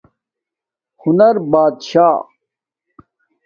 ہنز 1.01 1.35
بات 1.51 1.75
شاہ 1.89 2.15